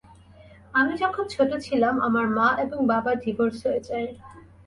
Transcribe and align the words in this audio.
আমি 0.73 0.93
যখন 1.03 1.23
ছোট 1.27 1.49
ছিলাম, 1.65 1.95
আমার 2.01 2.25
মা 2.37 2.47
এবং 2.63 2.79
বাবার 2.87 3.15
ডিভোর্স 3.25 3.57
হয়ে 3.65 3.81
যায়। 3.89 4.09